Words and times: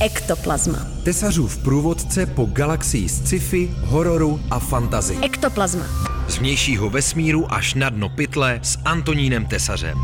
Ektoplazma. 0.00 0.78
Tesařův 1.04 1.58
průvodce 1.58 2.26
po 2.26 2.44
galaxii 2.44 3.08
sci-fi, 3.08 3.74
hororu 3.84 4.40
a 4.50 4.58
fantazy. 4.58 5.18
Ektoplazma. 5.22 5.84
Z 6.28 6.38
vnějšího 6.38 6.90
vesmíru 6.90 7.52
až 7.54 7.74
na 7.74 7.90
dno 7.90 8.08
pytle 8.08 8.60
s 8.62 8.78
Antonínem 8.84 9.46
Tesařem. 9.46 9.98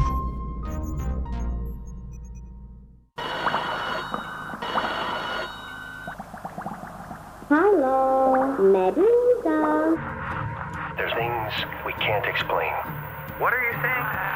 Hello, 7.49 8.37
Medusa. 8.73 9.61
There's 10.97 11.15
things 11.15 11.67
we 11.87 11.93
can't 11.93 12.27
explain. 12.27 12.73
What 13.41 13.53
are 13.53 13.65
you 13.73 13.81
saying? 13.83 14.31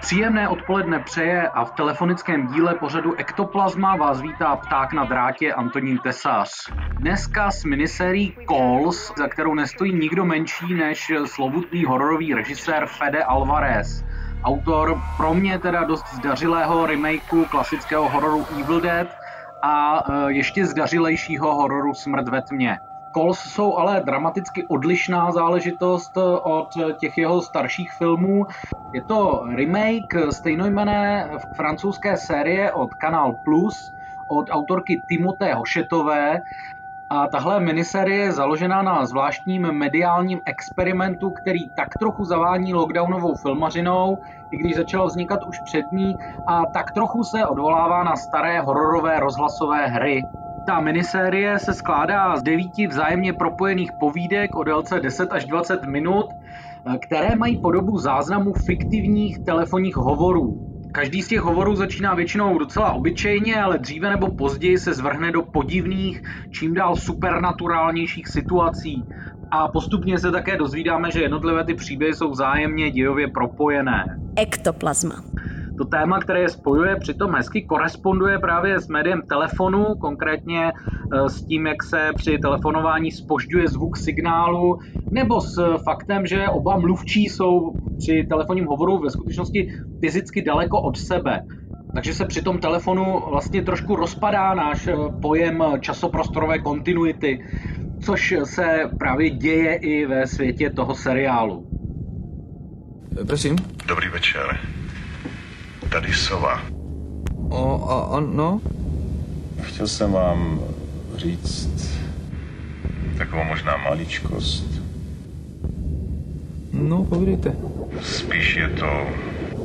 Příjemné 0.00 0.48
odpoledne 0.48 0.98
přeje 0.98 1.48
a 1.48 1.64
v 1.64 1.70
telefonickém 1.70 2.46
díle 2.46 2.74
pořadu 2.74 3.14
Ektoplazma 3.18 3.96
vás 3.96 4.20
vítá 4.20 4.56
pták 4.56 4.92
na 4.92 5.04
drátě 5.04 5.52
Antonín 5.52 5.98
Tesař. 5.98 6.50
Dneska 7.00 7.50
s 7.50 7.64
minisérií 7.64 8.34
Calls, 8.48 9.12
za 9.18 9.28
kterou 9.28 9.54
nestojí 9.54 9.94
nikdo 9.94 10.24
menší 10.24 10.74
než 10.74 11.12
slovutný 11.24 11.84
hororový 11.84 12.34
režisér 12.34 12.86
Fede 12.86 13.24
Alvarez. 13.24 14.02
Autor 14.44 15.00
pro 15.16 15.34
mě 15.34 15.58
teda 15.58 15.84
dost 15.84 16.14
zdařilého 16.14 16.86
remakeu 16.86 17.44
klasického 17.50 18.08
hororu 18.08 18.46
Evil 18.60 18.80
Dead 18.80 19.08
a 19.62 20.02
e, 20.10 20.32
ještě 20.32 20.66
zdařilejšího 20.66 21.54
hororu 21.54 21.94
Smrt 21.94 22.28
ve 22.28 22.42
tmě. 22.42 22.78
Calls 23.18 23.38
jsou 23.38 23.76
ale 23.76 24.00
dramaticky 24.00 24.66
odlišná 24.66 25.32
záležitost 25.32 26.16
od 26.42 26.68
těch 27.00 27.18
jeho 27.18 27.42
starších 27.42 27.92
filmů. 27.92 28.46
Je 28.92 29.02
to 29.02 29.42
remake 29.54 30.14
stejnojmené 30.30 31.30
francouzské 31.56 32.16
série 32.16 32.72
od 32.72 32.94
Canal 32.94 33.32
Plus 33.44 33.94
od 34.28 34.50
autorky 34.50 35.02
Timoté 35.08 35.54
Hošetové 35.54 36.38
a 37.10 37.26
tahle 37.26 37.60
miniserie 37.60 38.18
je 38.18 38.32
založena 38.32 38.82
na 38.82 39.06
zvláštním 39.06 39.72
mediálním 39.72 40.40
experimentu, 40.46 41.30
který 41.30 41.68
tak 41.68 41.88
trochu 41.98 42.24
zavání 42.24 42.74
lockdownovou 42.74 43.34
filmařinou, 43.34 44.18
i 44.50 44.56
když 44.56 44.76
začalo 44.76 45.06
vznikat 45.06 45.40
už 45.46 45.60
před 45.64 45.84
ní, 45.92 46.16
a 46.46 46.62
tak 46.72 46.92
trochu 46.92 47.24
se 47.24 47.46
odvolává 47.46 48.02
na 48.04 48.16
staré 48.16 48.60
hororové 48.60 49.20
rozhlasové 49.20 49.86
hry. 49.86 50.22
Ta 50.68 50.80
minisérie 50.80 51.58
se 51.58 51.74
skládá 51.74 52.36
z 52.36 52.42
devíti 52.42 52.86
vzájemně 52.86 53.32
propojených 53.32 53.90
povídek 54.00 54.54
o 54.54 54.64
délce 54.64 55.00
10 55.00 55.32
až 55.32 55.44
20 55.44 55.86
minut, 55.86 56.26
které 57.02 57.36
mají 57.36 57.56
podobu 57.56 57.98
záznamu 57.98 58.52
fiktivních 58.52 59.38
telefonních 59.38 59.96
hovorů. 59.96 60.66
Každý 60.92 61.22
z 61.22 61.28
těch 61.28 61.40
hovorů 61.40 61.76
začíná 61.76 62.14
většinou 62.14 62.58
docela 62.58 62.92
obyčejně, 62.92 63.62
ale 63.62 63.78
dříve 63.78 64.10
nebo 64.10 64.30
později 64.30 64.78
se 64.78 64.94
zvrhne 64.94 65.32
do 65.32 65.42
podivných, 65.42 66.22
čím 66.50 66.74
dál 66.74 66.96
supernaturálnějších 66.96 68.28
situací. 68.28 69.04
A 69.50 69.68
postupně 69.68 70.18
se 70.18 70.30
také 70.30 70.56
dozvídáme, 70.56 71.10
že 71.10 71.22
jednotlivé 71.22 71.64
ty 71.64 71.74
příběhy 71.74 72.14
jsou 72.14 72.30
vzájemně 72.30 72.90
dějově 72.90 73.28
propojené. 73.28 74.04
Ektoplazma. 74.36 75.14
To 75.78 75.84
téma, 75.84 76.18
které 76.20 76.40
je 76.40 76.48
spojuje, 76.48 76.96
přitom 76.96 77.34
hezky 77.34 77.62
koresponduje 77.62 78.38
právě 78.38 78.80
s 78.80 78.88
médiem 78.88 79.22
telefonu, 79.22 79.84
konkrétně 80.00 80.72
eh, 80.72 81.28
s 81.28 81.42
tím, 81.42 81.66
jak 81.66 81.82
se 81.82 82.10
při 82.16 82.38
telefonování 82.38 83.10
spožďuje 83.10 83.68
zvuk 83.68 83.96
signálu, 83.96 84.78
nebo 85.10 85.40
s 85.40 85.76
faktem, 85.84 86.26
že 86.26 86.48
oba 86.48 86.78
mluvčí 86.78 87.24
jsou 87.24 87.72
při 87.98 88.26
telefonním 88.28 88.66
hovoru 88.66 88.98
ve 88.98 89.10
skutečnosti 89.10 89.72
fyzicky 90.00 90.42
daleko 90.42 90.80
od 90.80 90.98
sebe. 90.98 91.42
Takže 91.94 92.14
se 92.14 92.24
při 92.24 92.42
tom 92.42 92.58
telefonu 92.58 93.22
vlastně 93.30 93.62
trošku 93.62 93.96
rozpadá 93.96 94.54
náš 94.54 94.86
eh, 94.86 94.96
pojem 95.22 95.62
časoprostorové 95.80 96.58
kontinuity, 96.58 97.38
což 98.00 98.34
se 98.44 98.90
právě 98.98 99.30
děje 99.30 99.74
i 99.74 100.06
ve 100.06 100.26
světě 100.26 100.70
toho 100.70 100.94
seriálu. 100.94 101.66
Prosím? 103.26 103.56
Dobrý 103.88 104.08
večer. 104.08 104.58
Tady 105.92 106.12
sova. 106.12 106.60
O, 107.48 107.90
a, 107.90 108.16
a 108.16 108.20
no? 108.20 108.60
Chtěl 109.62 109.86
jsem 109.88 110.12
vám 110.12 110.60
říct 111.16 111.90
takovou 113.18 113.44
možná 113.44 113.76
maličkost. 113.76 114.64
No, 116.72 117.04
povídejte. 117.04 117.52
Spíš 118.02 118.56
je 118.56 118.68
to 118.68 119.06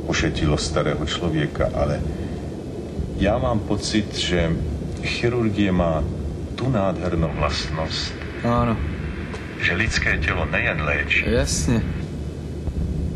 ošetilo 0.06 0.56
starého 0.58 1.06
člověka, 1.06 1.68
ale 1.74 2.00
já 3.16 3.38
mám 3.38 3.58
pocit, 3.58 4.14
že 4.18 4.52
chirurgie 5.02 5.72
má 5.72 6.04
tu 6.54 6.68
nádhernou 6.70 7.30
vlastnost, 7.38 8.12
Ano, 8.44 8.76
že 9.62 9.74
lidské 9.74 10.18
tělo 10.18 10.44
nejen 10.46 10.82
léčí, 10.82 11.24
jasně. 11.26 11.82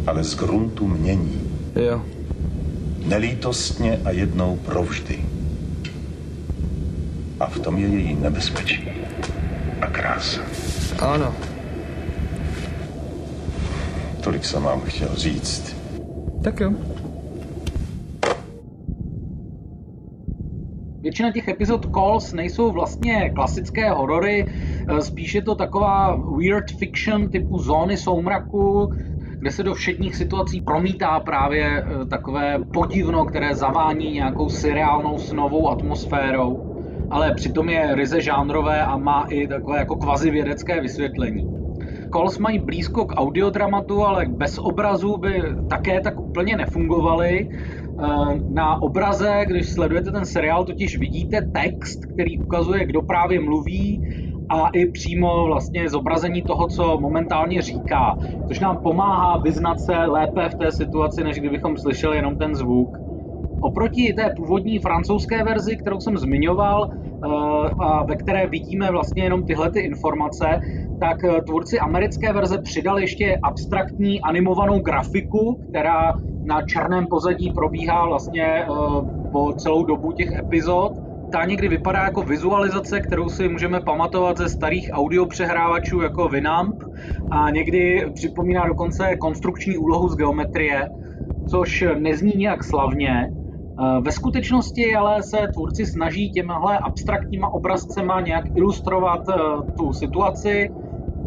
ale 0.07 0.25
z 0.25 0.35
gruntu 0.37 0.89
mění. 0.89 1.41
Jo. 1.77 2.03
Nelítostně 3.07 4.01
a 4.05 4.11
jednou 4.11 4.57
provždy. 4.57 5.19
A 7.41 7.47
v 7.47 7.59
tom 7.59 7.79
je 7.79 7.89
její 7.89 8.15
nebezpečí 8.15 8.89
a 9.81 9.87
krása. 9.87 10.41
Ano. 10.99 11.35
Tolik 14.21 14.45
jsem 14.45 14.63
vám 14.63 14.81
chtěl 14.81 15.09
říct. 15.15 15.77
Tak 16.43 16.61
jo. 16.61 16.73
Většina 21.01 21.33
těch 21.33 21.49
epizod 21.49 21.87
Calls 21.95 22.33
nejsou 22.33 22.73
vlastně 22.73 23.31
klasické 23.35 23.91
horory, 23.91 24.47
eh, 24.47 25.01
spíš 25.01 25.35
je 25.35 25.43
to 25.43 25.55
taková 25.55 26.17
weird 26.17 26.71
fiction 26.71 27.29
typu 27.29 27.59
zóny 27.59 27.97
soumraku, 27.97 28.93
kde 29.41 29.50
se 29.50 29.62
do 29.62 29.75
všedních 29.75 30.16
situací 30.16 30.60
promítá 30.60 31.21
právě 31.21 31.82
eh, 31.82 32.06
takové 32.06 32.59
podivno, 32.72 33.25
které 33.25 33.54
zavání 33.54 34.12
nějakou 34.12 34.49
seriálnou 34.49 35.19
snovou 35.19 35.71
atmosférou, 35.71 36.62
ale 37.10 37.32
přitom 37.34 37.69
je 37.69 37.94
ryze 37.94 38.21
žánrové 38.21 38.84
a 38.84 38.97
má 38.97 39.26
i 39.31 39.49
takové 39.49 39.78
jako 39.78 39.97
kvazi 39.97 40.31
vědecké 40.31 40.81
vysvětlení. 40.81 41.43
Calls 42.12 42.38
mají 42.38 42.59
blízko 42.59 43.06
k 43.06 43.15
audiodramatu, 43.21 44.04
ale 44.04 44.26
bez 44.28 44.59
obrazu 44.59 45.16
by 45.16 45.43
také 45.69 46.00
tak 46.00 46.20
úplně 46.20 46.56
nefungovaly. 46.56 47.49
Eh, 47.49 48.06
Na 48.50 48.82
obraze, 48.82 49.44
když 49.47 49.70
sledujete 49.72 50.10
ten 50.12 50.25
seriál, 50.25 50.65
totiž 50.65 50.99
vidíte 50.99 51.43
text, 51.53 51.99
který 52.15 52.38
ukazuje, 52.38 52.87
kdo 52.87 53.03
právě 53.03 53.41
mluví 53.41 54.00
a 54.51 54.69
i 54.69 54.87
přímo 54.87 55.47
vlastně 55.47 55.89
zobrazení 55.89 56.43
toho, 56.43 56.69
co 56.69 56.99
momentálně 57.01 57.63
říká, 57.63 58.15
což 58.47 58.61
nám 58.61 58.79
pomáhá 58.83 59.37
vyznat 59.37 59.81
se 59.81 59.97
lépe 59.97 60.49
v 60.49 60.55
té 60.55 60.73
situaci, 60.73 61.25
než 61.25 61.37
kdybychom 61.37 61.77
slyšeli 61.77 62.17
jenom 62.17 62.37
ten 62.37 62.55
zvuk. 62.55 62.89
Oproti 63.61 64.13
té 64.13 64.31
původní 64.37 64.79
francouzské 64.79 65.45
verzi, 65.45 65.77
kterou 65.77 66.01
jsem 66.01 66.19
zmiňoval, 66.19 66.89
eh, 66.89 67.29
a 67.81 68.05
ve 68.05 68.17
které 68.17 68.47
vidíme 68.47 68.91
vlastně 68.91 69.23
jenom 69.23 69.45
tyhle 69.45 69.71
ty 69.71 69.81
informace, 69.81 70.59
tak 70.99 71.25
eh, 71.25 71.43
tvůrci 71.43 71.79
americké 71.81 72.33
verze 72.33 72.59
přidali 72.63 73.03
ještě 73.03 73.39
abstraktní 73.43 74.21
animovanou 74.21 74.81
grafiku, 74.81 75.59
která 75.71 76.13
na 76.45 76.63
černém 76.63 77.07
pozadí 77.11 77.51
probíhá 77.51 78.07
vlastně 78.07 78.45
eh, 78.45 78.67
po 79.31 79.53
celou 79.53 79.85
dobu 79.85 80.13
těch 80.13 80.33
epizod. 80.33 80.93
Ta 81.33 81.44
někdy 81.44 81.69
vypadá 81.69 82.03
jako 82.03 82.23
vizualizace, 82.23 83.00
kterou 83.00 83.29
si 83.29 83.49
můžeme 83.49 83.81
pamatovat 83.81 84.38
ze 84.38 84.49
starých 84.49 84.91
audiopřehrávačů 84.93 86.00
jako 86.00 86.29
Winamp 86.29 86.82
a 87.31 87.50
někdy 87.50 88.11
připomíná 88.14 88.67
dokonce 88.67 89.17
konstrukční 89.17 89.76
úlohu 89.76 90.08
z 90.08 90.17
geometrie, 90.17 90.88
což 91.50 91.85
nezní 91.99 92.32
nějak 92.37 92.64
slavně, 92.64 93.31
Eh, 93.81 94.00
Ve 94.00 94.12
skutečnosti 94.12 94.94
ale 94.94 95.23
se 95.23 95.38
tvůrci 95.55 95.87
snaží 95.87 96.31
těmhle 96.31 96.79
abstraktníma 96.79 97.49
obrazcema 97.49 98.20
nějak 98.20 98.44
ilustrovat 98.56 99.29
eh, 99.29 99.32
tu 99.79 99.93
situaci, 99.93 100.70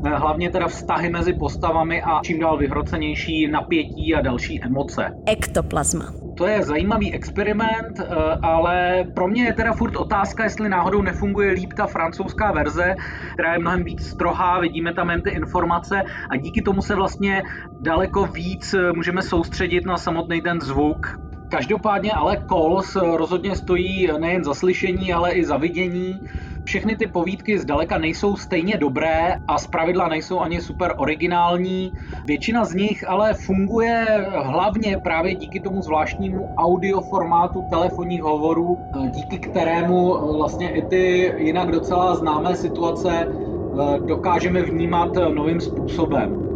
eh, 0.05 0.09
hlavně 0.09 0.49
teda 0.49 0.67
vztahy 0.67 1.09
mezi 1.09 1.33
postavami 1.33 2.01
a 2.01 2.19
čím 2.23 2.39
dál 2.39 2.57
vyhrocenější 2.57 3.47
napětí 3.47 4.15
a 4.15 4.21
další 4.21 4.63
emoce. 4.63 5.13
Ektoplazma. 5.25 6.20
To 6.41 6.47
je 6.47 6.63
zajímavý 6.63 7.13
experiment, 7.13 7.99
eh, 7.99 8.05
ale 8.41 9.03
pro 9.15 9.27
mě 9.27 9.43
je 9.43 9.53
teda 9.53 9.73
furt 9.73 9.95
otázka, 9.95 10.43
jestli 10.43 10.69
náhodou 10.69 11.01
nefunguje 11.01 11.51
líp 11.51 11.73
ta 11.77 11.87
francouzská 11.87 12.51
verze, 12.51 12.95
která 13.33 13.53
je 13.53 13.59
mnohem 13.59 13.83
víc 13.83 14.01
strohá, 14.01 14.59
vidíme 14.59 14.93
tam 14.93 15.09
jen 15.09 15.21
ty 15.21 15.29
informace 15.29 16.01
a 16.31 16.37
díky 16.37 16.61
tomu 16.61 16.81
se 16.81 16.95
vlastně 16.95 17.43
daleko 17.81 18.25
víc 18.25 18.73
eh, 18.73 18.91
můžeme 18.95 19.21
soustředit 19.21 19.85
na 19.85 19.97
samotný 19.97 20.41
ten 20.41 20.61
zvuk. 20.61 21.07
Každopádně 21.51 22.11
ale 22.13 22.37
Coles 22.49 22.95
rozhodně 22.95 23.55
stojí 23.55 24.07
nejen 24.19 24.43
za 24.43 24.53
slyšení, 24.53 25.13
ale 25.13 25.31
i 25.31 25.45
za 25.45 25.57
vidění. 25.57 26.19
Všechny 26.63 26.95
ty 26.95 27.07
povídky 27.07 27.59
zdaleka 27.59 27.97
nejsou 27.97 28.35
stejně 28.35 28.77
dobré 28.77 29.35
a 29.47 29.57
zpravidla 29.57 30.07
nejsou 30.07 30.39
ani 30.39 30.61
super 30.61 30.93
originální. 30.97 31.93
Většina 32.25 32.65
z 32.65 32.73
nich 32.73 33.09
ale 33.09 33.33
funguje 33.33 34.05
hlavně 34.35 34.97
právě 35.03 35.35
díky 35.35 35.59
tomu 35.59 35.81
zvláštnímu 35.81 36.49
audioformátu 36.57 37.61
telefonních 37.69 38.21
hovorů, 38.21 38.77
díky 39.15 39.39
kterému 39.39 40.13
vlastně 40.37 40.69
i 40.69 40.81
ty 40.81 41.33
jinak 41.37 41.71
docela 41.71 42.15
známé 42.15 42.55
situace 42.55 43.27
dokážeme 44.05 44.61
vnímat 44.61 45.09
novým 45.33 45.61
způsobem. 45.61 46.51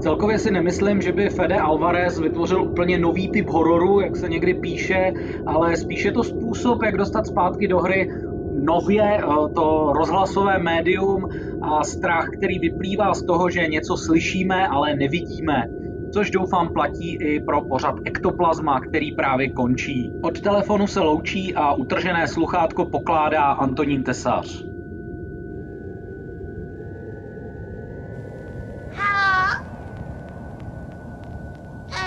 Celkově 0.00 0.38
si 0.38 0.50
nemyslím, 0.50 1.02
že 1.02 1.12
by 1.12 1.28
Fede 1.28 1.58
Alvarez 1.60 2.18
vytvořil 2.18 2.62
úplně 2.62 2.98
nový 2.98 3.30
typ 3.30 3.48
hororu, 3.48 4.00
jak 4.00 4.16
se 4.16 4.28
někdy 4.28 4.54
píše, 4.54 5.12
ale 5.46 5.76
spíše 5.76 6.12
to 6.12 6.24
způsob, 6.24 6.82
jak 6.82 6.96
dostat 6.96 7.26
zpátky 7.26 7.68
do 7.68 7.78
hry 7.78 8.08
nově 8.54 9.18
eh, 9.18 9.24
to 9.54 9.92
rozhlasové 9.92 10.58
médium 10.58 11.28
a 11.62 11.84
strach, 11.84 12.28
který 12.36 12.58
vyplývá 12.58 13.14
z 13.14 13.22
toho, 13.22 13.50
že 13.50 13.66
něco 13.66 13.96
slyšíme, 13.96 14.68
ale 14.68 14.94
nevidíme 14.94 15.64
což 16.12 16.30
doufám 16.30 16.68
platí 16.68 17.16
i 17.16 17.40
pro 17.40 17.62
pořad 17.62 17.94
Ektoplazma, 18.04 18.80
který 18.80 19.12
právě 19.12 19.50
končí. 19.50 20.12
Od 20.22 20.40
telefonu 20.40 20.86
se 20.86 21.00
loučí 21.00 21.54
a 21.54 21.72
utržené 21.72 22.28
sluchátko 22.28 22.84
pokládá 22.84 23.42
Antonín 23.42 24.02
Tesař. 24.02 24.70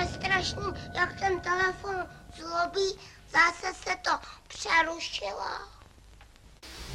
strašný, 0.05 0.63
jak 0.93 1.19
ten 1.19 1.39
telefon 1.39 1.95
zlobí, 2.35 2.99
zase 3.29 3.73
se 3.73 3.95
to 4.01 4.11
přerušilo. 4.47 5.82